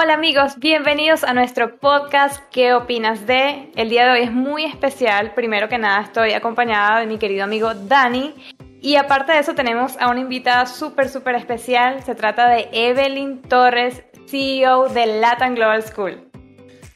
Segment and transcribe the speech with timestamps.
[0.00, 3.72] Hola amigos, bienvenidos a nuestro podcast ¿Qué opinas de?
[3.74, 5.34] El día de hoy es muy especial.
[5.34, 8.32] Primero que nada estoy acompañada de mi querido amigo Dani.
[8.80, 12.04] Y aparte de eso tenemos a una invitada súper, súper especial.
[12.04, 16.30] Se trata de Evelyn Torres, CEO de Latin Global School.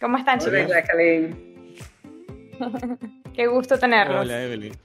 [0.00, 0.54] ¿Cómo están chicos?
[0.54, 1.56] Hola Jacqueline.
[3.34, 4.20] Qué gusto tenerlos.
[4.20, 4.76] Hola Evelyn.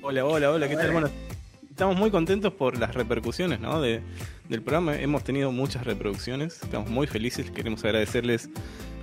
[0.00, 0.90] Hola, hola, hola, ¿qué tal?
[0.92, 1.10] Bueno,
[1.68, 3.82] estamos muy contentos por las repercusiones ¿no?
[3.82, 4.00] de,
[4.48, 4.96] del programa.
[4.96, 7.50] Hemos tenido muchas reproducciones, estamos muy felices.
[7.50, 8.48] Queremos agradecerles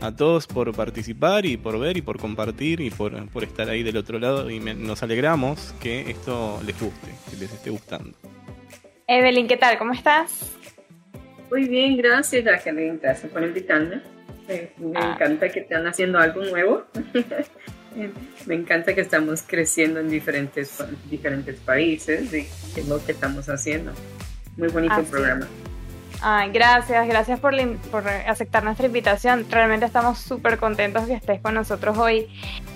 [0.01, 3.83] a todos por participar y por ver y por compartir y por, por estar ahí
[3.83, 4.49] del otro lado.
[4.49, 8.17] Y nos alegramos que esto les guste, que les esté gustando.
[9.07, 9.77] Evelyn, ¿qué tal?
[9.77, 10.51] ¿Cómo estás?
[11.51, 12.99] Muy bien, gracias Jacqueline.
[13.01, 14.01] Gracias por invitarme.
[14.47, 15.13] Me, ah.
[15.13, 16.83] encanta que están haciendo algo nuevo.
[18.45, 22.47] me encanta que estamos creciendo en diferentes, diferentes países y
[22.79, 23.93] es lo que estamos haciendo.
[24.57, 25.47] Muy bonito el programa.
[26.21, 27.53] Ay, gracias, gracias por,
[27.91, 29.45] por aceptar nuestra invitación.
[29.49, 32.27] Realmente estamos súper contentos que estés con nosotros hoy.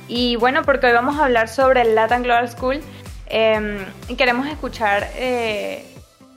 [0.08, 2.82] Y bueno, porque hoy vamos a hablar sobre el Latin Global School
[3.28, 5.86] em, y queremos escuchar eh,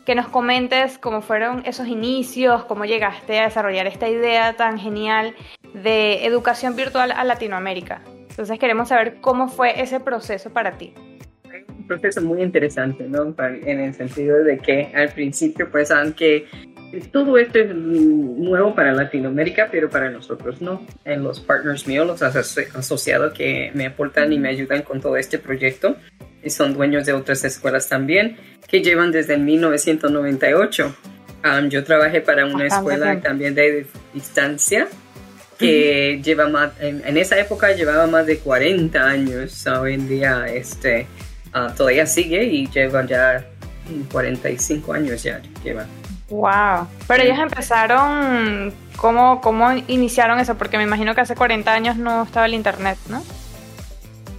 [0.06, 5.34] que nos comentes cómo fueron esos inicios, cómo llegaste a desarrollar esta idea tan genial
[5.74, 8.02] de educación virtual a Latinoamérica.
[8.30, 10.94] Entonces queremos saber cómo fue ese proceso para ti
[11.86, 13.34] proceso muy interesante, ¿no?
[13.38, 16.46] En el sentido de que al principio, pues, aunque
[17.10, 20.86] todo esto es nuevo para Latinoamérica, pero para nosotros no.
[21.04, 25.38] En los partners míos, los asociados que me aportan y me ayudan con todo este
[25.38, 25.96] proyecto,
[26.42, 28.36] y son dueños de otras escuelas también,
[28.68, 30.96] que llevan desde 1998.
[31.68, 34.88] yo trabajé para una escuela también de distancia
[35.58, 41.06] que lleva más, en, esa época llevaba más de 40 años, hoy en día este,
[41.54, 43.44] uh, todavía sigue y lleva ya
[44.10, 45.86] 45 años ya lleva.
[46.30, 50.56] Wow, pero ellos empezaron, ¿cómo, ¿cómo iniciaron eso?
[50.56, 53.22] Porque me imagino que hace 40 años no estaba el internet, ¿no?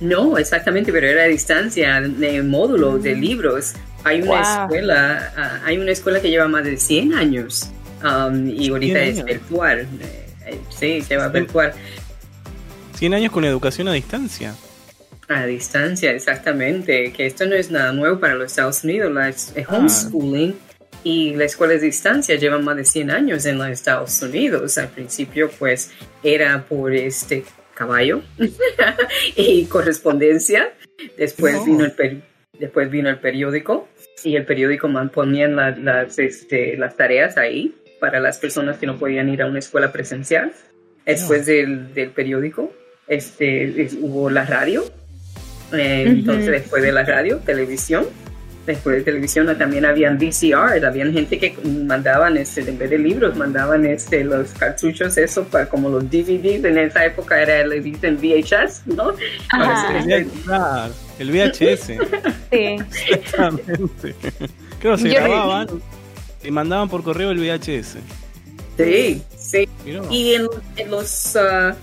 [0.02, 3.20] No, exactamente, pero era a distancia, de módulo, de mm.
[3.20, 3.74] libros.
[4.04, 7.70] Hay una escuela, ah, hay una escuela que lleva más de 100 años
[8.04, 9.88] um, y ahorita es virtual.
[10.02, 11.74] Eh, eh, sí, lleva virtual.
[12.96, 14.56] 100 años con educación a distancia.
[15.34, 17.12] A distancia, exactamente.
[17.12, 19.12] Que esto no es nada nuevo para los Estados Unidos.
[19.12, 19.78] La, ah.
[19.78, 20.56] homeschooling
[21.04, 24.78] y la escuela de distancia llevan más de 100 años en los Estados Unidos.
[24.78, 25.92] Al principio, pues,
[26.24, 28.22] era por este caballo
[29.36, 30.72] y correspondencia.
[31.18, 32.22] Después, vino el
[32.60, 33.90] después vino el periódico
[34.24, 39.30] y el periódico ponían las, este, las tareas ahí para las personas que no podían
[39.30, 40.54] ir a una escuela presencial.
[41.06, 42.72] Después del, del periódico
[43.08, 44.86] este, hubo la radio
[45.74, 48.06] eh, entonces, después de la radio, televisión,
[48.66, 53.36] después de televisión también habían VCR, habían gente que mandaban, este, en vez de libros,
[53.36, 58.18] mandaban este, los cartuchos, eso, para, como los DVDs, en esa época era, le dicen
[58.18, 59.14] VHS, ¿no?
[61.20, 61.86] el VHS.
[61.86, 61.98] sí.
[62.52, 64.16] Exactamente.
[64.80, 65.68] Creo que se grababan
[66.44, 67.98] y mandaban por correo el VHS.
[68.78, 69.70] Sí, sí.
[70.10, 70.48] Y en,
[70.90, 71.36] los...
[71.36, 71.74] Uh,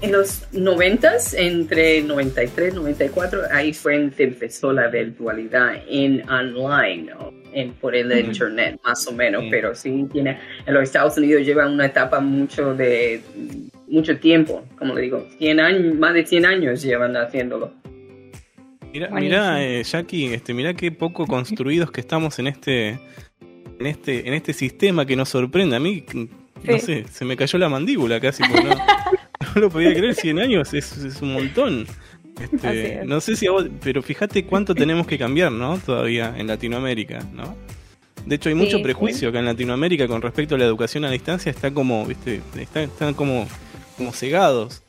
[0.00, 6.28] en los 90, entre 93 y 94, ahí fue en que empezó la virtualidad en
[6.28, 7.10] online,
[7.52, 11.66] en, por el internet, más o menos, pero sí tiene, en los Estados Unidos lleva
[11.66, 13.20] una etapa mucho de,
[13.88, 17.72] mucho tiempo, como le digo, 100 años, más de 100 años llevan haciéndolo.
[18.92, 22.98] Mira, mira eh, Jackie, este, mira qué poco construidos que estamos en este,
[23.78, 25.76] en este, en este sistema que nos sorprende.
[25.76, 26.04] A mí,
[26.64, 28.42] no sé, se me cayó la mandíbula casi.
[28.44, 28.70] Por no,
[29.54, 31.86] no lo podía creer, 100 años es, un montón.
[32.40, 35.78] Este, no sé si a vos, pero fíjate cuánto tenemos que cambiar, ¿no?
[35.78, 37.56] Todavía en Latinoamérica, ¿no?
[38.24, 41.50] De hecho, hay mucho prejuicio acá en Latinoamérica con respecto a la educación a distancia,
[41.50, 43.48] está como, viste, están, como,
[43.96, 44.82] como cegados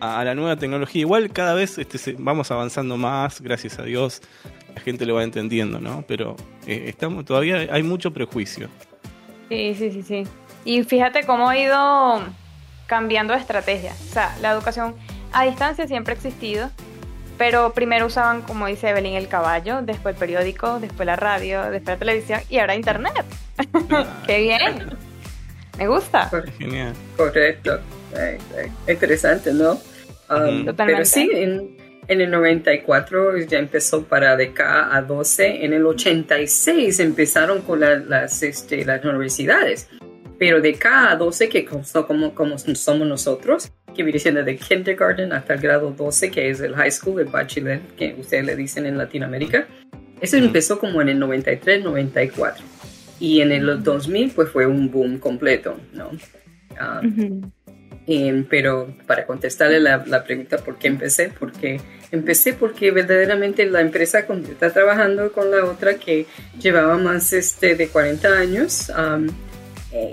[0.00, 1.00] a, la nueva tecnología.
[1.00, 4.22] Igual cada vez este, vamos avanzando más, gracias a Dios,
[4.74, 6.04] la gente lo va entendiendo, ¿no?
[6.06, 6.36] Pero
[6.66, 8.68] eh, estamos, todavía hay mucho prejuicio.
[9.48, 10.22] Sí, sí, sí, sí.
[10.64, 12.22] Y fíjate cómo ha ido
[12.86, 13.92] cambiando de estrategia.
[13.92, 14.94] O sea, la educación
[15.32, 16.70] a distancia siempre ha existido,
[17.38, 21.94] pero primero usaban, como dice Evelyn, el caballo, después el periódico, después la radio, después
[21.94, 23.24] la televisión y ahora internet.
[24.26, 24.96] ¡Qué bien!
[25.78, 26.30] Me gusta.
[26.58, 26.92] Genial.
[27.16, 27.80] Correcto.
[28.86, 29.72] Interesante, ¿no?
[30.30, 31.76] Um, pero sí, en,
[32.06, 35.64] el 94 ya empezó para de K a 12.
[35.64, 39.88] En el 86 empezaron con las, este, las universidades
[40.38, 45.54] pero de cada 12 que como, como somos nosotros, que viene siendo de kindergarten hasta
[45.54, 48.98] el grado 12, que es el high school, el bachelor, que ustedes le dicen en
[48.98, 49.66] Latinoamérica,
[50.20, 52.64] eso empezó como en el 93, 94.
[53.20, 56.10] Y en el 2000 pues fue un boom completo, ¿no?
[58.06, 61.80] Em, pero para contestarle la, la, pregunta por qué empecé, porque
[62.10, 66.26] empecé porque verdaderamente la empresa con está trabajando con la otra que
[66.60, 69.26] llevaba más este, de 40 años, eh,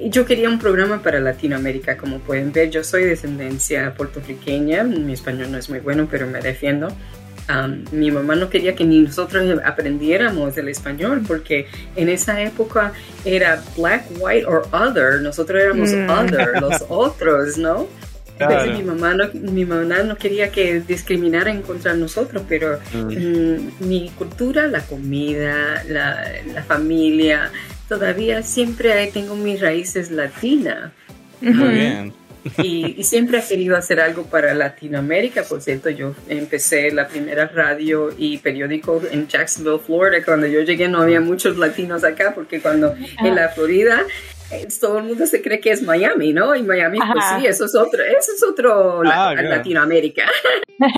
[0.09, 5.13] yo quería un programa para Latinoamérica, como pueden ver, yo soy de descendencia puertorriqueña, mi
[5.13, 6.89] español no es muy bueno, pero me defiendo.
[7.91, 12.93] mi mamá no quería que ni nosotros aprendiéramos el español porque en esa época
[13.25, 15.21] era black, white or other.
[15.21, 16.09] Nosotros éramos mm.
[16.09, 17.87] other, los otros, ¿no?
[18.39, 22.97] Entonces mi mamá, no, mi mamá no quería que discriminaran contra nosotros, pero mm.
[22.99, 26.23] Mm, mi cultura, la comida, la,
[26.53, 27.51] la familia,
[27.91, 30.93] todavía siempre tengo mis raíces latinas.
[31.41, 32.13] Muy bien.
[32.63, 35.43] Y, siempre he querido hacer algo para Latinoamérica.
[35.43, 40.23] Por cierto, yo empecé la primera radio y periódico en Jacksonville, Florida.
[40.23, 44.05] Cuando yo llegué no había muchos latinos acá, porque cuando en la Florida
[44.51, 46.55] eh, todo el mundo se cree que es Miami, ¿no?
[46.55, 50.29] Y Miami, pues sí, eso es otro, eso es otro ah, Latinoamérica.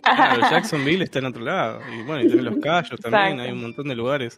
[0.04, 1.82] Claro, Jacksonville está en otro lado.
[1.92, 4.38] Y bueno, y también Los Cayos también, hay un montón de lugares.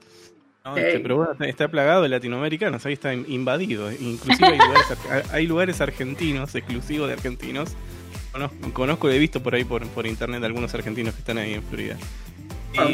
[0.76, 3.92] Este, bueno, está plagado de latinoamericanos, ahí está invadido.
[3.92, 4.58] Inclusive
[5.32, 7.76] hay lugares, argentinos, exclusivos de argentinos.
[8.32, 11.64] Conozco, conozco, he visto por ahí por, por internet algunos argentinos que están ahí en
[11.64, 11.98] Florida.
[12.78, 12.88] Ah,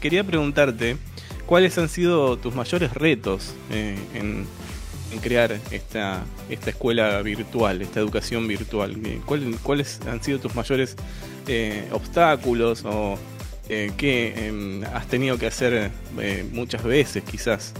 [0.00, 0.96] quería preguntarte,
[1.44, 4.46] ¿cuáles han sido tus mayores retos eh, en,
[5.20, 8.96] crear esta, esta escuela virtual, esta educación virtual?
[9.62, 10.94] ¿Cuáles han sido tus mayores
[11.48, 13.18] eh, obstáculos o
[13.68, 17.74] eh, que em, has tenido que hacer eh, muchas veces quizás?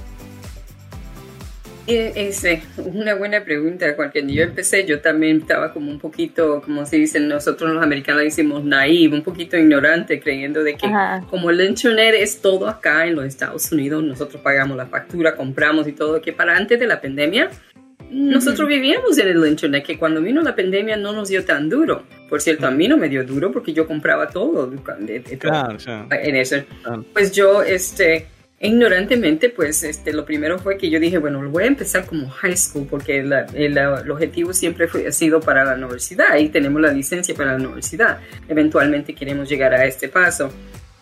[1.88, 2.44] Es
[2.76, 3.96] una buena pregunta.
[3.96, 8.23] Cuando yo empecé, yo también estaba como un poquito, como se dice, nosotros los americanos
[8.23, 10.87] decimos naive, un poquito ignorante, creyendo de que
[11.31, 15.88] como el internet es todo acá en los Estados Unidos, nosotros pagamos la factura, compramos
[15.88, 17.49] y todo, que para antes de la pandemia,
[18.10, 22.02] nosotros vivíamos en el internet, que cuando vino la pandemia no nos dio tan duro.
[22.28, 26.56] Por cierto, a mí no me dio duro porque yo compraba todo, en eso.
[27.12, 28.26] Pues yo, este,
[28.60, 32.56] ignorantemente, pues este, lo primero fue que yo dije, bueno, voy a empezar como high
[32.56, 33.78] school porque el,
[34.10, 38.19] objetivo siempre fue, ha sido para la universidad y tenemos la licencia para la universidad.
[38.49, 40.50] Eventualmente queremos llegar a este paso.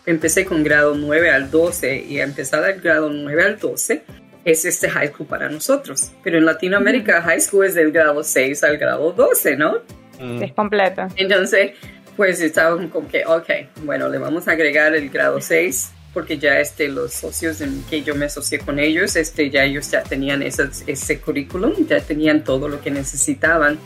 [0.05, 4.03] Empecé con grado 9 al 12 y a empezar al grado 9 al 12
[4.47, 6.11] es este high school para nosotros.
[6.23, 9.81] Pero en Latinoamérica, high school es del grado 6 al grado 12, ¿no?
[10.19, 10.41] Mm.
[10.41, 11.09] Es completa.
[11.17, 11.71] Entonces,
[12.15, 13.49] pues estaban como que, ok,
[13.83, 18.01] bueno, le vamos a agregar el grado 6 porque ya este, los socios en que
[18.03, 22.45] yo me asocié con ellos, este, ya ellos ya tenían ese, ese currículum, ya tenían
[22.45, 23.77] todo lo que necesitaban.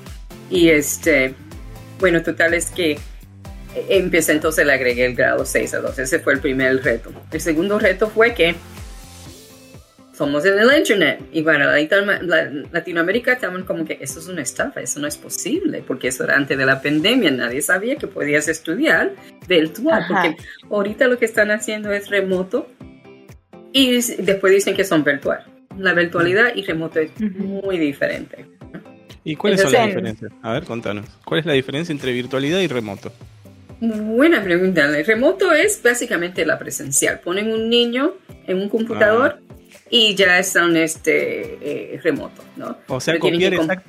[0.51, 1.33] Y este,
[1.99, 2.99] bueno, total es que
[3.89, 6.03] empecé entonces, le agregué el grado 6 a 12.
[6.03, 7.11] Ese fue el primer reto.
[7.31, 8.55] El segundo reto fue que
[10.21, 11.19] somos en el internet.
[11.33, 15.83] Y bueno, la, Latinoamérica estaban como que eso es una estafa, eso no es posible,
[15.87, 19.13] porque eso era antes de la pandemia, nadie sabía que podías estudiar
[19.47, 20.37] virtual, porque
[20.69, 22.67] ahorita lo que están haciendo es remoto
[23.73, 25.43] y después dicen que son virtual.
[25.79, 28.45] La virtualidad y remoto es muy diferente.
[29.23, 30.31] ¿Y cuáles son las diferencias?
[30.43, 31.07] A ver, contanos.
[31.25, 33.11] ¿Cuál es la diferencia entre virtualidad y remoto?
[33.79, 34.85] Buena pregunta.
[34.85, 37.21] El remoto es básicamente la presencial.
[37.21, 38.13] Ponen un niño
[38.45, 39.51] en un computador ah
[39.91, 42.77] y ya están este, eh, remoto, ¿no?
[42.87, 43.83] O sea, copiar,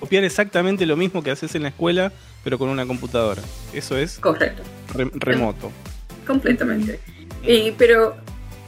[0.00, 3.40] copiar, exactamente lo mismo que haces en la escuela, pero con una computadora.
[3.72, 4.62] Eso es correcto.
[5.14, 5.70] remoto.
[6.26, 6.98] Completamente.
[7.44, 8.16] Y, pero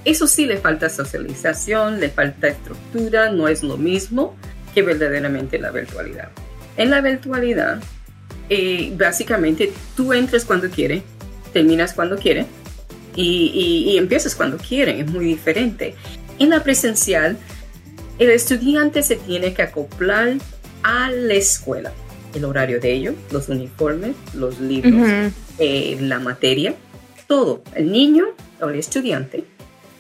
[0.05, 4.37] eso sí le falta socialización, le falta estructura, no es lo mismo
[4.73, 6.29] que verdaderamente la virtualidad.
[6.77, 7.83] En la virtualidad,
[8.49, 11.03] eh, básicamente tú entras cuando quieres,
[11.53, 12.47] terminas cuando quieres
[13.17, 15.97] y, y, y, empiezas cuando quieres, es muy diferente.
[16.41, 17.37] En la presencial,
[18.19, 20.39] el estudiante se tiene que acoplar
[20.83, 21.93] a la escuela,
[22.35, 26.75] el horario de ellos, los uniformes, los libros, eh, la materia,
[27.27, 27.63] todo.
[27.75, 28.25] El niño
[28.59, 29.45] o el estudiante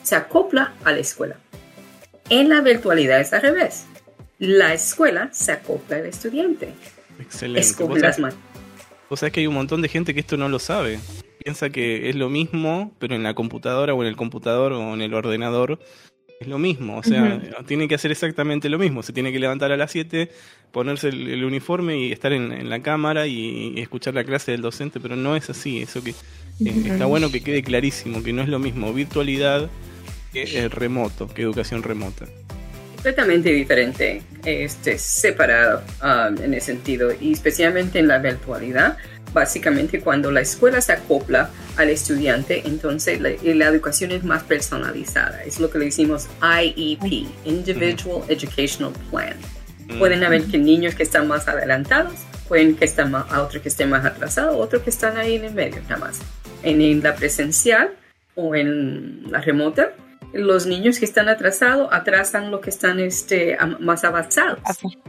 [0.02, 1.37] se acopla a la escuela.
[2.30, 3.85] En la virtualidad es al revés.
[4.38, 6.73] La escuela se acopla al estudiante.
[7.20, 7.61] Excelente.
[9.11, 11.00] O sea que hay un montón de gente que esto no lo sabe.
[11.44, 15.02] Piensa que es lo mismo, pero en la computadora o en el computador o en
[15.02, 15.78] el ordenador
[16.40, 19.02] es lo mismo, o sea, tiene que hacer exactamente lo mismo.
[19.02, 20.30] Se tiene que levantar a las 7,
[20.73, 25.16] ponerse el, uniforme y estar en, la cámara y, escuchar la clase del docente, pero
[25.16, 25.82] no es así.
[25.82, 29.68] Eso que eh, está bueno que quede clarísimo, que no es lo mismo virtualidad
[30.32, 32.26] que eh, remoto, que educación remota.
[33.02, 38.99] Completamente diferente, este, separado um, en ese sentido, y especialmente en la virtualidad
[39.33, 43.30] básicamente cuando la escuela se acopla al estudiante, entonces la,
[43.69, 45.42] educación es más personalizada.
[45.45, 49.37] Es lo que le decimos IEP, Individual Educational Plan.
[49.88, 49.99] Mm.
[49.99, 52.14] Pueden haber que niños que están más adelantados,
[52.49, 55.45] pueden que están más, a otros que estén más atrasados, otros que están ahí en
[55.45, 56.21] el medio, nada más.
[56.62, 57.95] En, la presencial
[58.35, 59.92] o en la remota,
[60.33, 64.61] los niños que están atrasados atrasan los que están este, más avanzados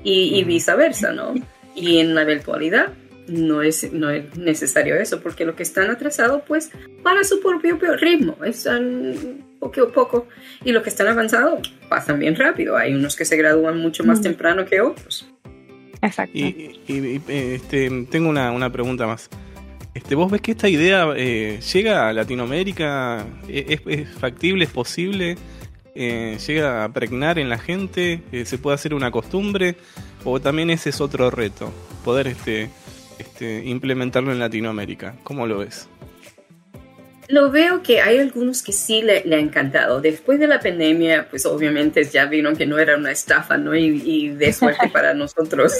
[0.03, 1.34] y, y viceversa, ¿no?
[1.75, 2.89] Y en la virtualidad
[3.27, 6.72] no es, no es necesario eso, porque los que están atrasados, pues,
[7.03, 10.27] van a su propio ritmo, están poco a poco,
[10.63, 12.77] y los que están avanzados pasan bien rápido.
[12.77, 15.27] Hay unos que se gradúan mucho más temprano que otros.
[16.01, 16.38] Exacto.
[16.38, 19.30] Y, este, tengo una, una, pregunta más.
[19.93, 23.25] Este, ¿Vos ves que esta idea eh, llega a Latinoamérica?
[23.48, 24.65] ¿Es, es factible?
[24.65, 25.38] ¿Es posible?
[25.93, 28.21] Eh, llega a pregnar en la gente?
[28.31, 29.75] Eh, ¿Se puede hacer una costumbre?
[30.24, 31.74] ¿O también ese es otro reto?
[32.05, 32.69] Poder este,
[33.19, 35.15] este, implementarlo en Latinoamérica.
[35.24, 35.89] ¿Cómo lo ves?
[37.27, 40.01] Lo veo que hay algunos que sí le, le, ha encantado.
[40.01, 43.75] Después de la pandemia, pues obviamente ya vieron que no era una estafa, ¿no?
[43.75, 45.74] Y, de suerte para nosotros,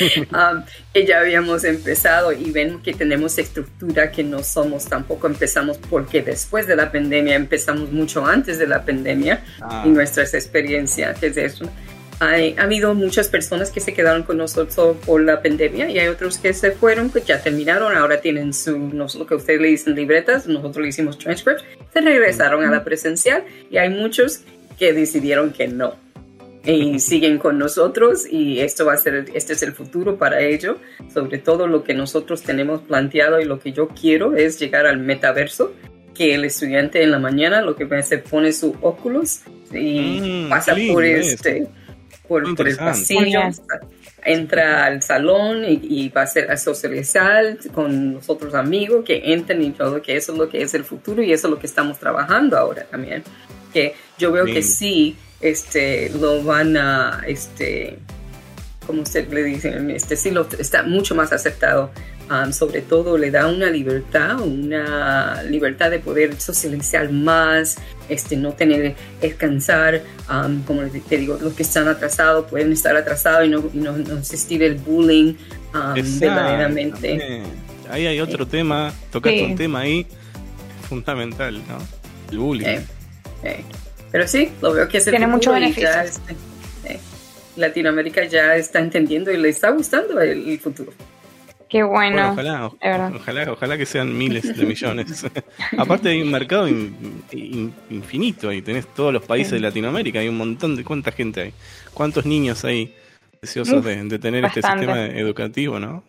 [0.00, 5.26] um, que ya habíamos empezado y ven que tenemos estructura que no somos tampoco.
[5.26, 9.84] Empezamos porque después de la pandemia empezamos mucho antes de la pandemia y ah.
[9.86, 11.70] nuestras experiencias, es eso.
[12.20, 16.38] Ha habido muchas personas que se quedaron con nosotros por la pandemia y hay otros
[16.38, 19.96] que se fueron, que ya terminaron, ahora tienen su, no lo que ustedes le dicen
[19.96, 24.42] libretas, nosotros le hicimos transcripts, se regresaron a la presencial y hay muchos
[24.78, 25.96] que decidieron que no
[26.64, 30.78] y siguen con nosotros y esto va a ser, este es el futuro para ello,
[31.12, 34.98] sobre todo lo que nosotros tenemos planteado y lo que yo quiero es llegar al
[34.98, 35.72] metaverso,
[36.14, 39.40] que el estudiante en la mañana lo que se pone su óculos
[39.72, 41.66] y mm, pasa por este
[42.28, 43.40] por, el pasillo,
[44.24, 49.62] entra al salón y, va a, ser, a socializar con los otros amigos que entren
[49.62, 51.66] y todo, que eso es lo que es el futuro y eso es lo que
[51.66, 53.22] estamos trabajando ahora también.
[53.72, 57.98] Que yo veo que sí, este, lo van a, este,
[58.86, 61.90] como usted le dice, este sí lo, está mucho más aceptado
[62.52, 67.76] sobre todo le da una libertad, una libertad de poder socializar más,
[68.08, 70.02] este, no tener descansar,
[70.66, 74.76] como te digo, los que están atrasados pueden estar atrasados y no, no, existir el
[74.76, 75.34] bullying
[76.20, 77.42] verdaderamente.
[77.90, 80.06] Ahí hay otro tema, tocaste un tema ahí
[80.88, 81.78] fundamental, ¿no?
[82.30, 82.78] El bullying.
[84.12, 85.88] Pero sí, lo veo que es Tiene mucho beneficio.
[85.88, 86.36] Este,
[87.56, 90.92] Latinoamérica ya está entendiendo y le está gustando el futuro.
[91.72, 92.32] Qué bueno.
[92.32, 95.24] ojalá, ojalá, ojalá, que sean miles de millones.
[95.78, 100.76] Aparte hay un mercado infinito ahí, tenés todos los países de Latinoamérica, hay un montón
[100.76, 101.54] de cuánta gente hay,
[101.94, 102.94] cuántos niños hay
[103.40, 106.04] deseosos de, tener este sistema educativo, ¿no?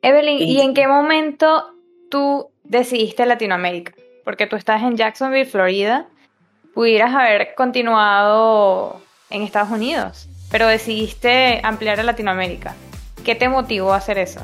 [0.00, 1.74] Evelyn, ¿y en qué momento
[2.08, 3.94] tú decidiste Latinoamérica?
[4.22, 6.06] Porque tú estás en Jacksonville, Florida,
[6.74, 9.00] pudieras haber continuado
[9.30, 12.74] en Estados Unidos, pero decidiste ampliar a Latinoamérica.
[13.24, 14.40] ¿Qué te motivó a hacer eso?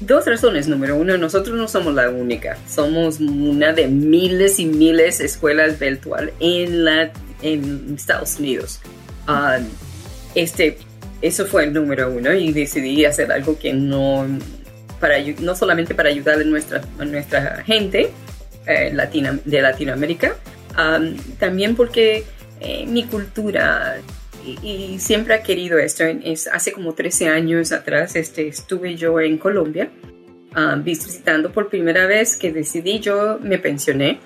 [0.00, 0.66] Dos razones.
[0.66, 2.56] Número uno, nosotros no somos la única.
[2.66, 8.80] Somos una de miles y miles de escuelas virtual en, la, en Estados Unidos.
[9.26, 9.58] Ah,
[10.34, 10.78] este,
[11.20, 14.26] eso fue el número uno y decidí hacer algo que no,
[14.98, 18.10] para, no solamente para ayudar a nuestra, nuestra gente
[18.66, 20.36] eh, latina, de Latinoamérica,
[20.80, 21.00] ah,
[21.38, 22.24] también porque
[22.60, 24.00] eh, mi cultura
[24.62, 26.04] y, siempre ha querido esto.
[26.04, 29.90] Es, hace como 13 años atrás este, estuve yo en Colombia
[30.56, 34.20] um, visitando por primera vez que decidí, yo me pensioné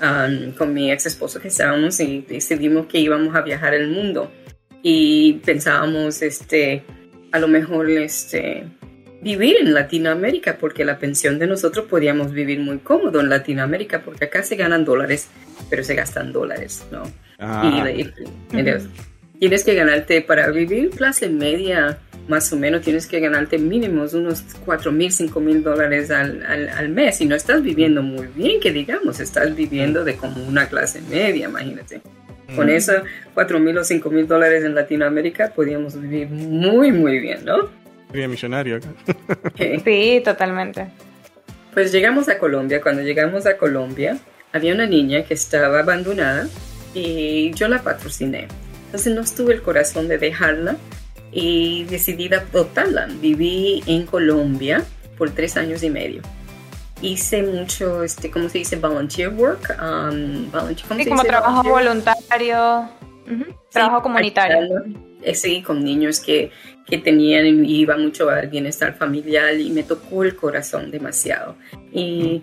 [0.00, 4.30] um, con mi ex esposo que estábamos y decidimos que íbamos a viajar el mundo
[4.82, 6.84] y pensábamos este,
[7.32, 8.64] a lo mejor este,
[9.24, 14.26] vivir en Latinoamérica porque la pensión de nosotros podíamos vivir muy cómodo en Latinoamérica porque
[14.26, 15.28] acá se ganan dólares
[15.70, 17.02] pero se gastan dólares, ¿no?
[17.38, 17.90] Ah.
[17.90, 18.10] Y,
[19.38, 24.44] tienes que ganarte para vivir clase media, más o menos tienes que ganarte mínimos unos
[24.64, 28.72] 4 mil, 5 mil dólares al, al, mes y no estás viviendo muy bien, que
[28.72, 32.00] digamos, estás viviendo de como una clase media, imagínate.
[32.54, 33.02] Con esos
[33.34, 37.68] 4 mil o 5 mil dólares en Latinoamérica podíamos vivir muy, muy bien, ¿no?
[38.14, 38.86] Sería millonario acá.
[39.84, 40.86] sí, totalmente.
[41.72, 42.80] Pues llegamos a Colombia.
[42.80, 44.18] Cuando llegamos a Colombia,
[44.52, 46.46] había una niña que estaba abandonada
[46.94, 48.46] y yo la patrociné.
[48.86, 50.76] Entonces no tuve el corazón de dejarla
[51.32, 53.08] y decidí adoptarla.
[53.20, 54.84] Viví en Colombia
[55.18, 56.22] por tres años y medio.
[57.02, 58.76] Hice mucho, este, ¿cómo se dice?
[58.76, 59.76] Volunteer work.
[59.82, 62.88] Um, sí, como trabajo voluntario,
[63.70, 64.84] trabajo comunitario.
[65.22, 66.50] Eh, sí, con niños que,
[66.86, 71.56] que tenían, iba mucho al bienestar familiar y me tocó el corazón demasiado.
[71.92, 72.42] Y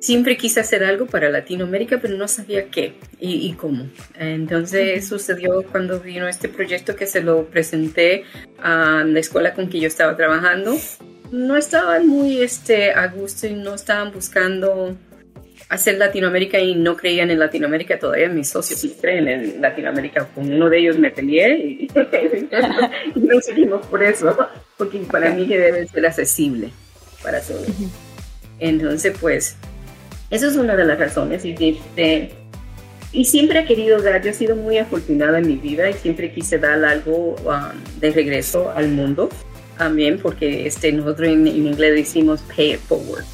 [0.00, 3.88] siempre quise hacer algo para Latinoamérica, pero no sabía qué y, cómo.
[4.18, 8.24] Entonces sucedió cuando vino este proyecto que se lo presenté
[8.62, 10.76] a la escuela con que yo estaba trabajando.
[11.30, 14.96] No estaban muy este, a gusto y no estaban buscando
[15.68, 17.98] hacer Latinoamérica y no creían en Latinoamérica.
[17.98, 20.26] Todavía mis socios sí creen en Latinoamérica.
[20.34, 21.88] Con uno de ellos me peleé y,
[23.14, 24.36] no seguimos por eso,
[24.76, 26.70] porque para mí que debe ser accesible
[27.22, 27.66] para todos.
[28.58, 29.56] Entonces, pues,
[30.30, 31.44] eso es una de las razones.
[31.44, 32.30] Y, este,
[33.12, 36.32] y siempre he querido dar, yo he sido muy afortunada en mi vida y siempre
[36.32, 39.28] quise dar algo um, de regreso al mundo.
[39.76, 43.24] También porque este, nosotros en, inglés decimos pay it forward.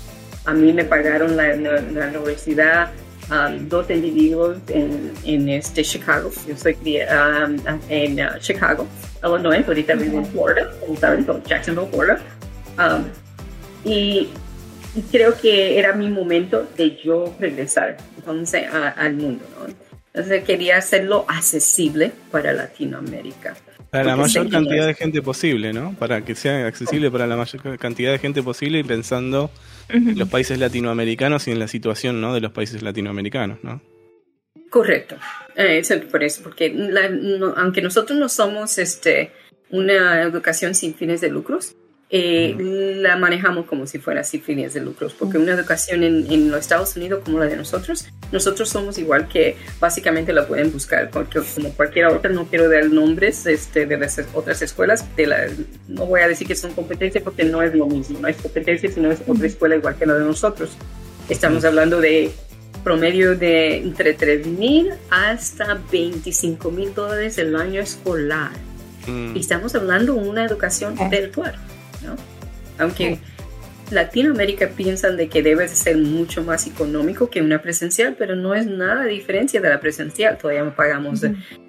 [0.45, 2.91] A mí me pagaron la, universidad
[3.31, 6.31] um, dos individuos en, en, este Chicago.
[6.47, 7.57] Yo soy um,
[7.89, 8.87] en uh, Chicago,
[9.23, 12.21] Illinois, ahorita vivo en Florida, en Jacksonville, Florida.
[13.85, 14.29] y
[14.97, 19.45] y creo que era mi momento de yo regresar entonces al mundo.
[20.13, 23.57] Entonces quería hacerlo accesible para Latinoamérica.
[23.95, 25.95] Para la mayor cantidad de gente posible, ¿no?
[25.97, 29.53] Para que sea accesible para la mayor cantidad de gente posible y pensando
[29.89, 32.35] en los países latinoamericanos y en la situación, ¿no?
[32.35, 33.81] De los países latinoamericanos, ¿no?
[34.69, 35.15] Correcto.
[35.55, 36.75] Eh, por eso, porque
[37.57, 39.31] aunque nosotros no somos este,
[39.71, 41.77] una educación sin fines de lucros,
[42.11, 46.61] eh, la manejamos como si fuera así fines de lucros, porque una educación en, los
[46.61, 51.41] Estados Unidos como la de nosotros, nosotros somos igual que básicamente la pueden buscar porque,
[51.55, 55.47] como cualquier otra, no quiero dar nombres este, de las otras escuelas, de la,
[55.89, 58.91] no voy a decir que son competencias porque no es lo mismo, no es competencia,
[58.91, 60.77] sino es otra escuela igual que la de nosotros.
[61.29, 62.31] Estamos hablando de
[62.85, 68.53] promedio de entre 3 mil hasta 25 mil dólares el año escolar.
[69.07, 69.35] Mm.
[69.35, 71.55] Y estamos hablando de una educación virtual.
[72.79, 73.19] Aunque
[73.91, 78.67] Latinoamérica piensan de que debe ser mucho más económico que una presencial, pero no es
[78.67, 80.39] nada diferencia de la presencial.
[80.39, 81.23] Todavía pagamos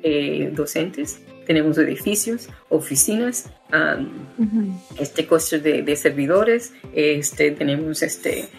[0.04, 3.50] eh, docentes, tenemos edificios, oficinas,
[4.98, 8.50] este costo de, servidores, este, tenemos este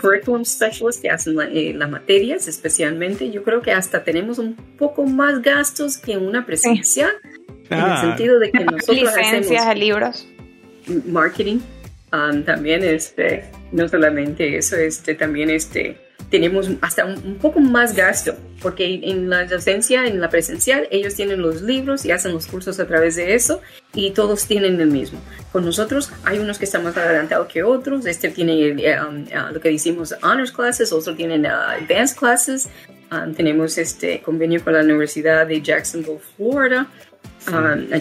[0.00, 3.30] curriculum specialists que hacen eh, las materias especialmente.
[3.30, 7.12] Yo creo que hasta tenemos un poco más gastos que una presencial.
[7.70, 8.00] En el ah.
[8.02, 10.26] sentido de que nosotros licencias de libros
[11.06, 11.60] marketing.
[12.12, 15.96] Um, también este, no solamente eso, este, también este,
[16.32, 21.40] tenemos hasta un, poco más gasto, porque en la docencia, en la presencial, ellos tienen
[21.40, 23.60] los libros y hacen los cursos a través de eso
[23.94, 25.20] y todos tienen el mismo.
[25.52, 29.52] Con nosotros hay unos que están más adelantados que otros, este tiene eh, um, uh,
[29.52, 32.68] lo que decimos honors classes, otros tienen uh, advanced classes,
[33.10, 36.88] um, tenemos este convenio con la Universidad de Jacksonville, Florida,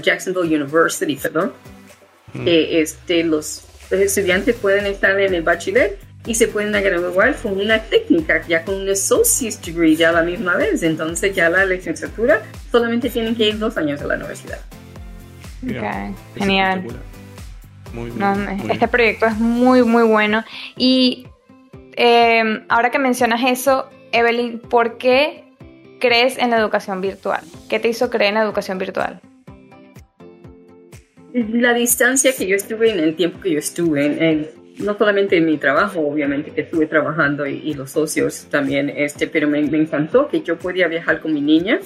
[0.02, 1.52] Jacksonville University, perdón,
[2.46, 8.46] este, los, estudiantes pueden estar en el bachiller y se pueden graduar con una técnica,
[8.48, 10.84] ya con un associate's degree ya la misma vez.
[10.84, 12.42] Entonces ya la licenciatura
[12.72, 14.60] solamente tienen que ir dos años a la universidad.
[16.36, 16.88] Genial.
[18.70, 20.44] este proyecto es muy, muy bueno.
[20.78, 21.28] Y
[21.94, 25.44] em, ahora que mencionas eso, Evelyn, ¿por qué
[26.00, 27.42] crees en la educación virtual?
[27.70, 29.22] ¿Qué te hizo creer en la educación virtual?
[31.34, 35.46] La distancia que yo estuve en el tiempo que yo estuve, en, no solamente en
[35.46, 40.42] mi trabajo, obviamente que estuve trabajando y, los socios también, este, pero me, encantó que
[40.42, 41.80] yo podía viajar con mi niña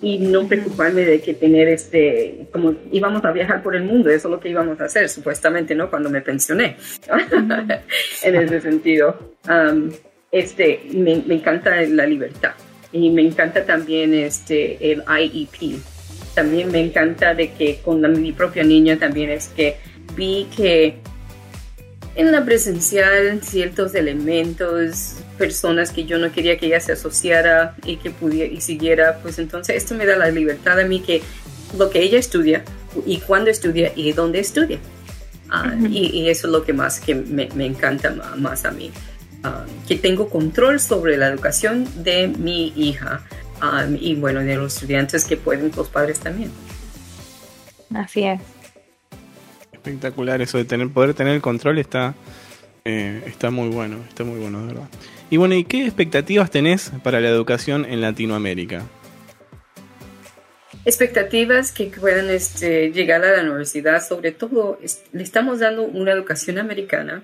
[0.00, 4.28] y no preocuparme de que tener este, como íbamos a viajar por el mundo, eso
[4.28, 5.90] es lo que íbamos a hacer, supuestamente, ¿no?
[5.90, 6.76] Cuando me pensioné,
[8.22, 9.36] en ese sentido.
[10.30, 12.52] este, me, me, encanta la libertad
[12.92, 15.80] y me encanta también este, el IEP,
[16.34, 19.76] también me encanta de que con mi propia niña también es que
[20.16, 20.96] vi que
[22.14, 27.96] en la presencial ciertos elementos, personas que yo no quería que ella se asociara y
[27.96, 31.22] que pudiera y siguiera, pues entonces esto me da la libertad a mí que
[31.78, 32.64] lo que ella estudia
[33.06, 34.78] y cuándo estudia y dónde estudia.
[35.48, 38.90] Ah, y, eso es lo que más que me, encanta más a mí.
[39.42, 43.22] Ah, que tengo control sobre la educación de mi hija
[43.98, 46.50] y bueno, de los estudiantes que pueden, los padres también.
[47.94, 48.40] Así es.
[49.72, 52.14] Espectacular eso de tener poder tener el control está
[52.84, 54.88] eh, está muy bueno, está muy bueno, de verdad.
[55.30, 58.82] Y bueno, ¿y qué expectativas tenés para la educación en Latinoamérica?
[60.84, 64.78] Expectativas que puedan este, llegar a la universidad, sobre todo
[65.12, 67.22] le estamos dando una educación americana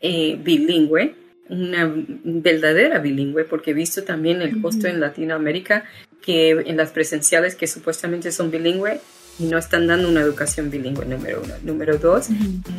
[0.00, 1.14] eh, bilingüe,
[1.48, 1.92] una
[2.24, 5.84] verdadera bilingüe, porque he visto también el costo en Latinoamérica
[6.22, 9.00] que en las presenciales que supuestamente son bilingüe
[9.38, 11.54] y no están dando una educación bilingüe, número uno.
[11.62, 12.28] Número dos,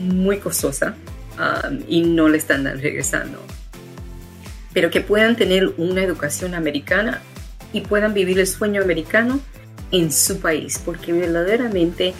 [0.01, 0.95] muy costosa
[1.37, 3.39] um, y no le están regresando.
[4.77, 7.23] pero que puedan tener una educación americana
[7.73, 9.39] y puedan vivir el sueño americano
[9.91, 12.13] en su país, porque verdaderamente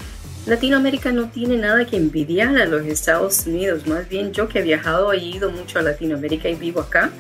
[0.48, 4.62] Latinoamérica no tiene nada que envidiar a los Estados Unidos, más bien yo que he
[4.62, 7.12] viajado y ido mucho a Latinoamérica y vivo acá,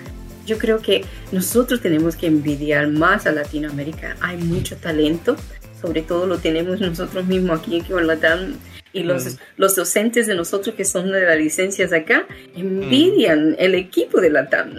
[0.45, 4.15] yo creo que nosotros tenemos que envidiar más a Latinoamérica.
[4.21, 5.35] Hay mucho talento,
[5.81, 8.55] sobre todo lo tenemos nosotros mismos aquí en Latam
[8.93, 9.39] y los, mm.
[9.57, 13.55] los docentes de nosotros que son de las licencias acá envidian mm.
[13.59, 14.73] el equipo de Latam.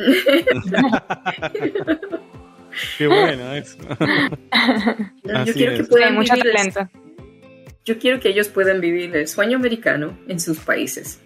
[2.97, 3.77] Qué bueno eso.
[5.45, 6.89] yo quiero que puedan mucho talento.
[7.88, 11.20] Yo quiero que ellos puedan vivir el sueño americano en sus países.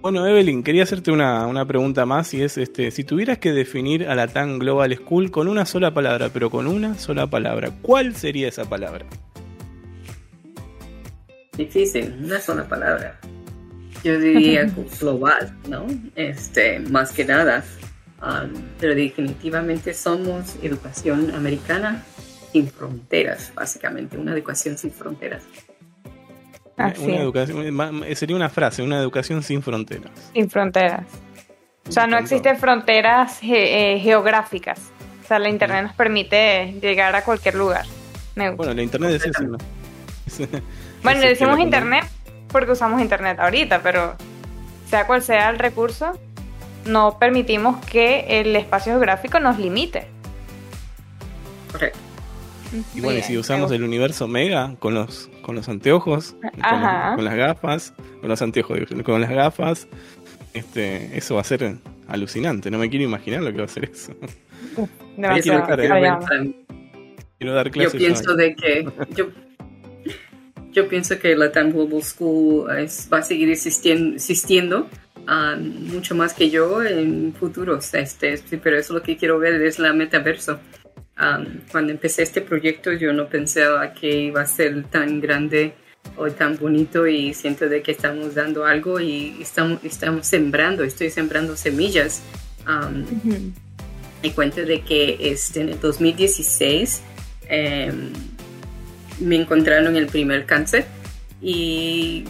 [0.00, 4.16] Bueno, Evelyn, quería hacerte una, pregunta más y es, este, si tuvieras que definir a
[4.16, 8.48] la TAN Global School con una sola palabra, pero con una sola palabra, ¿cuál sería
[8.48, 9.06] esa palabra?
[11.56, 13.20] Difícil, una sola palabra.
[14.02, 14.64] Yo diría
[15.00, 15.86] global, ¿no?
[16.16, 17.64] Este, más que nada.
[18.20, 22.02] Um, pero definitivamente somos educación americana
[22.50, 25.44] sin fronteras, básicamente, una educación sin fronteras.
[26.78, 30.12] Una educación, sería una frase, una educación sin fronteras.
[30.32, 31.04] Sin fronteras.
[31.88, 34.92] O sea, no existen fronteras eh, geográficas.
[35.24, 37.84] O sea, la Internet nos permite llegar a cualquier lugar.
[38.56, 39.58] Bueno, la Internet es eso, ¿no?
[41.02, 42.04] bueno, le decimos Internet
[42.48, 44.16] porque usamos Internet ahorita, pero
[44.88, 46.18] sea cual sea el recurso,
[46.86, 50.06] no permitimos que el espacio geográfico nos limite.
[51.72, 51.98] Correcto.
[52.94, 57.34] Y bueno, y si usamos el universo mega con los, con los anteojos, con, las
[57.34, 59.88] gafas, con los anteojos, con las gafas,
[60.52, 62.70] este, eso va a ser alucinante.
[62.70, 64.12] No me quiero imaginar lo que va a ser eso.
[65.16, 65.40] quiero,
[67.54, 67.94] dar clases.
[67.94, 69.28] Yo pienso de que yo,
[70.70, 74.86] yo pienso que la Time Global School va a seguir existiendo, existiendo
[75.26, 77.94] um, mucho más que yo en futuros.
[77.94, 80.60] Este, pero eso es lo que quiero ver es la metaverso
[81.72, 85.74] cuando empecé este proyecto yo no pensaba que iba a ser tan grande
[86.16, 91.10] o tan bonito y siento de que estamos dando algo y estamos, estamos sembrando, estoy
[91.10, 92.22] sembrando semillas.
[94.22, 97.02] Me cuento de que este, en el 2016
[97.48, 98.12] em,
[99.20, 100.86] me encontraron el primer cáncer
[101.40, 102.24] y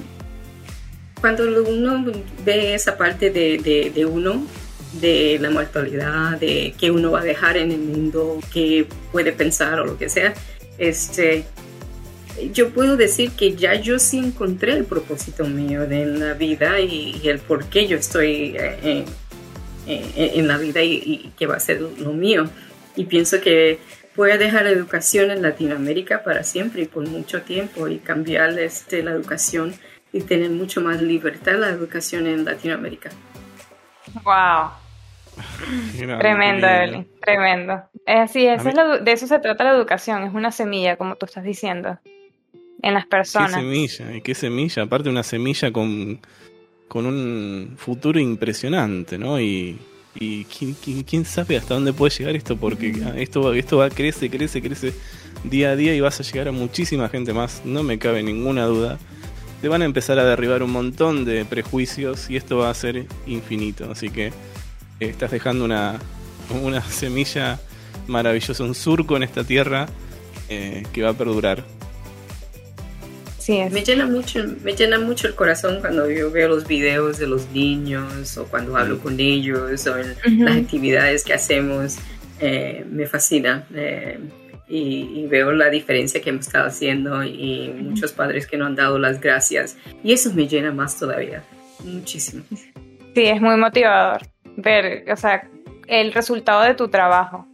[1.20, 2.12] cuando uno
[2.44, 4.46] ve esa parte de, de, de uno,
[5.00, 9.80] de la mortalidad, de qué uno va a dejar en el mundo, qué puede pensar
[9.80, 10.34] o lo que sea,
[10.78, 11.44] este,
[12.52, 17.20] yo puedo decir que ya yo sí encontré el propósito mío de la vida y,
[17.24, 19.04] el por qué yo estoy eh,
[19.86, 22.48] en, la vida y, qué va a ser lo mío.
[22.96, 23.78] Y pienso que
[24.16, 28.58] voy a dejar la educación en Latinoamérica para siempre y por mucho tiempo y cambiar
[28.58, 29.74] este, la educación
[30.12, 33.10] y tener mucho más libertad la educación en Latinoamérica.
[34.24, 34.87] Wow.
[36.18, 37.82] tremendo, Evelyn, tremendo.
[38.06, 41.98] Es así, de eso se trata la educación, es una semilla, como tú estás diciendo,
[42.82, 43.54] en las personas.
[43.54, 46.20] Qué semilla, y qué semilla, aparte una semilla con,
[46.88, 49.40] con un futuro impresionante, ¿no?
[49.40, 49.78] Y,
[50.14, 54.92] y ¿quién, sabe hasta dónde puede llegar esto, porque esto, esto va, crece, crece, crece
[55.44, 58.64] día a día y vas a llegar a muchísima gente más, no me cabe ninguna
[58.64, 58.98] duda
[59.60, 63.06] te van a empezar a derribar un montón de prejuicios y esto va a ser
[63.26, 63.90] infinito.
[63.90, 64.32] Así que
[65.00, 65.98] estás dejando una,
[66.62, 67.58] una semilla
[68.06, 69.86] maravillosa, un surco en esta tierra
[70.48, 71.64] eh, que va a perdurar.
[73.38, 77.26] Sí, me llena mucho, me llena mucho el corazón cuando yo veo los videos de
[77.26, 81.96] los niños o cuando hablo con ellos o en las actividades que hacemos.
[82.40, 83.66] Eh, me fascina
[84.68, 88.98] y, veo la diferencia que hemos estado haciendo y muchos padres que nos han dado
[88.98, 91.42] las gracias y eso me llena más todavía,
[91.82, 92.44] muchísimo.
[93.14, 94.22] Sí, es muy motivador
[94.62, 95.48] ver, o sea,
[95.86, 97.46] el resultado de tu trabajo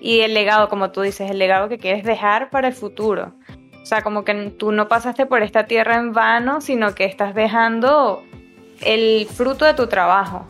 [0.00, 3.34] y el legado, como tú dices, el legado que quieres dejar para el futuro.
[3.82, 7.34] O sea, como que tú no pasaste por esta tierra en vano, sino que estás
[7.34, 8.22] dejando
[8.82, 10.46] el fruto de tu trabajo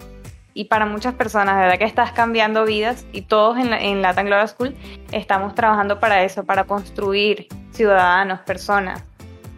[0.53, 4.03] y para muchas personas, de verdad que estás cambiando vidas y todos en, la, en
[4.03, 4.75] Latin Global School
[5.13, 9.05] estamos trabajando para eso, para construir ciudadanos, personas.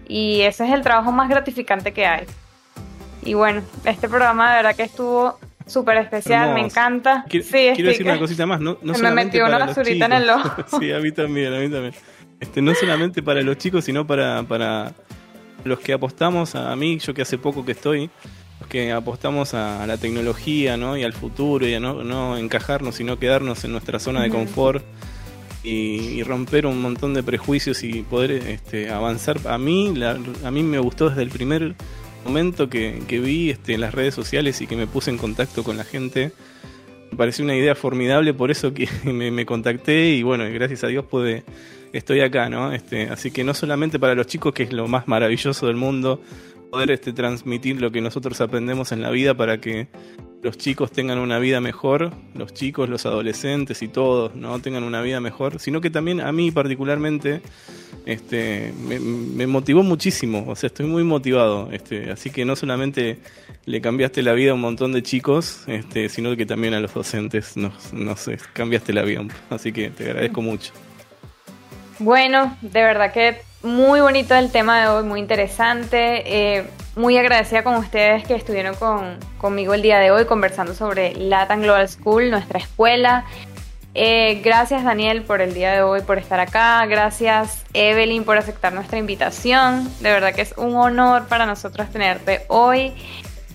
[0.07, 2.27] Y ese es el trabajo más gratificante que hay.
[3.25, 7.25] Y bueno, este programa de verdad que estuvo súper especial, me encanta.
[7.29, 10.51] Quiero, quiero decir una cosita más, no, no me metió una basurita en el ojo.
[10.81, 11.94] sí, a mí también, a mí también.
[12.40, 14.92] Este, no solamente para los chicos, sino para, para
[15.64, 18.11] los que apostamos, a mí, yo que hace poco que estoy,
[18.68, 20.96] que apostamos a, la tecnología ¿no?
[20.96, 24.85] y al futuro y a no, encajarnos, sino quedarnos en nuestra zona de confort
[25.62, 29.38] y, romper un montón de prejuicios y poder este, avanzar.
[29.46, 29.94] A mí,
[30.44, 31.75] a mí me gustó desde el primer
[32.25, 35.85] momento que, vi este, las redes sociales y que me puse en contacto con la
[35.85, 36.33] gente.
[37.11, 41.05] me pareció una idea formidable, por eso que me, contacté y bueno, gracias a Dios
[41.05, 41.45] pude,
[41.93, 42.73] estoy acá, ¿no?
[42.73, 46.21] Este, así que no solamente para los chicos, que es lo más maravilloso del mundo,
[46.73, 49.89] poder este, transmitir lo que nosotros aprendemos en la vida para que
[50.43, 54.59] los chicos tengan una vida mejor, los chicos, los adolescentes y todos, ¿no?
[54.61, 57.43] Tengan una vida mejor, sino que también a mí particularmente
[58.07, 63.19] este, me, motivó muchísimo, o sea, estoy muy motivado, este, así que no solamente
[63.67, 66.95] le cambiaste la vida a un montón de chicos, este, sino que también a los
[66.95, 70.73] docentes nos, nos cambiaste la vida, así que te agradezco mucho.
[71.98, 76.59] Bueno, de verdad que muy bonito el tema de hoy, muy interesante.
[76.59, 81.14] Eh, muy agradecida con ustedes que estuvieron con, conmigo el día de hoy conversando sobre
[81.14, 83.24] Latin Global School, nuestra escuela.
[83.94, 86.85] Eh, gracias Daniel por el día de hoy, por estar acá.
[86.87, 89.85] Gracias Evelyn por aceptar nuestra invitación.
[90.00, 92.92] De verdad que es un honor para nosotros tenerte hoy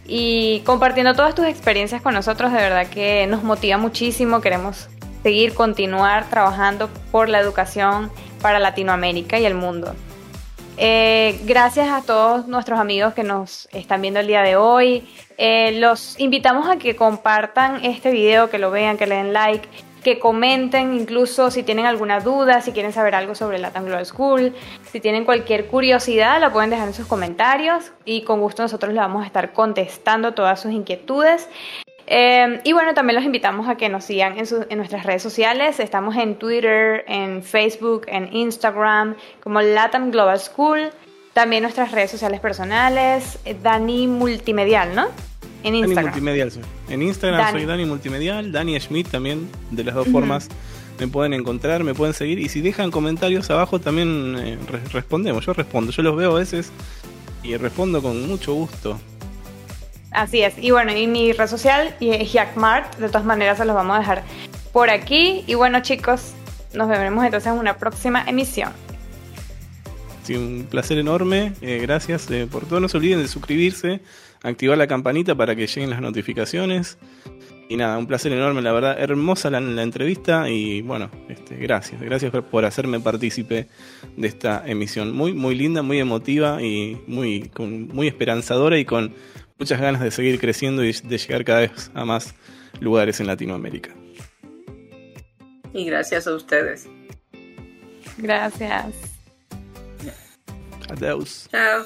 [0.05, 2.51] y compartiendo todas tus experiencias con nosotros.
[2.51, 4.41] De verdad que nos motiva muchísimo.
[4.41, 4.89] Queremos
[5.27, 8.09] seguir, continuar trabajando por la educación
[8.41, 9.93] para Latinoamérica y el mundo.
[10.77, 15.05] Eh, gracias a todos nuestros amigos que nos están viendo el día de hoy.
[15.37, 19.67] Eh, los invitamos a que compartan este video, que lo vean, que le den like,
[20.01, 24.55] que comenten incluso si tienen alguna duda, si quieren saber algo sobre Latin Global School,
[24.89, 29.01] si tienen cualquier curiosidad, la pueden dejar en sus comentarios y con gusto nosotros le
[29.01, 31.49] vamos a estar contestando todas sus inquietudes.
[32.07, 35.79] Eh, y bueno, también los invitamos a que nos sigan en, en, nuestras redes sociales.
[35.79, 40.89] Estamos en Twitter, en Facebook, en Instagram, como Latam Global School.
[41.33, 45.07] También nuestras redes sociales personales, eh, Dani Multimedial, ¿no?
[45.63, 46.05] En Instagram.
[46.05, 46.61] Dani Multimedial, sí.
[46.89, 50.49] En Instagram soy Dani Multimedial, Dani Schmidt también, de las dos formas
[50.99, 52.39] me pueden encontrar, me pueden seguir.
[52.39, 54.57] Y si dejan comentarios abajo también eh,
[54.91, 55.45] respondemos.
[55.45, 56.71] Yo respondo, yo los veo a veces
[57.43, 58.99] y respondo con mucho gusto.
[60.11, 60.57] Así es.
[60.57, 62.95] Y bueno, y mi red social es Jackmart.
[62.97, 64.23] De todas maneras, se los vamos a dejar
[64.71, 65.43] por aquí.
[65.47, 66.33] Y bueno, chicos,
[66.73, 68.71] nos veremos entonces en una próxima emisión.
[70.23, 71.53] Sí, un placer enorme.
[71.61, 72.79] Eh, gracias eh, por todo.
[72.79, 74.01] No se olviden de suscribirse,
[74.43, 76.97] activar la campanita para que lleguen las notificaciones.
[77.69, 82.31] Y nada, un placer enorme, la verdad, hermosa la, entrevista y bueno, este, gracias, gracias
[82.49, 83.67] por hacerme partícipe
[84.15, 85.13] de esta emisión.
[85.13, 89.13] Muy, muy linda, muy emotiva y muy, muy esperanzadora y con
[89.59, 92.33] muchas ganas de seguir creciendo y de llegar cada vez a más
[92.79, 93.93] lugares en Latinoamérica.
[95.73, 96.87] Y gracias a ustedes.
[98.17, 98.93] Gracias.
[100.89, 101.47] Adiós.
[101.51, 101.85] Chao.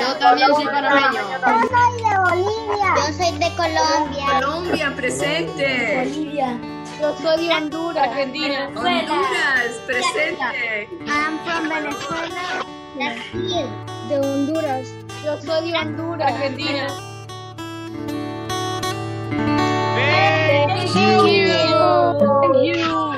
[0.00, 1.12] Yo también soy panameño.
[1.12, 2.94] Yo soy de Bolivia.
[2.96, 4.26] Yo soy de Colombia.
[4.40, 6.04] Colombia, presente.
[6.04, 6.77] Bolivia.
[7.00, 8.08] Yo soy de Honduras.
[8.08, 8.68] Argentina.
[8.74, 10.88] Honduras, presente.
[11.06, 12.64] I'm from Venezuela.
[12.96, 13.68] Brasil.
[14.08, 14.88] De Honduras.
[15.24, 16.32] Yo soy de Honduras.
[16.32, 16.88] Argentina.
[20.94, 21.16] Thank
[22.56, 23.17] you.